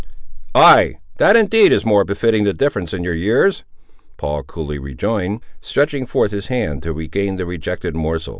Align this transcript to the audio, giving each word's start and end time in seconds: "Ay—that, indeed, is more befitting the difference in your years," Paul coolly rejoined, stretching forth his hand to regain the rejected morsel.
"Ay—that, 0.55 1.35
indeed, 1.35 1.71
is 1.71 1.85
more 1.85 2.03
befitting 2.03 2.43
the 2.43 2.55
difference 2.55 2.91
in 2.91 3.03
your 3.03 3.13
years," 3.13 3.63
Paul 4.17 4.41
coolly 4.41 4.79
rejoined, 4.79 5.41
stretching 5.61 6.07
forth 6.07 6.31
his 6.31 6.47
hand 6.47 6.81
to 6.81 6.91
regain 6.91 7.35
the 7.35 7.45
rejected 7.45 7.95
morsel. 7.95 8.29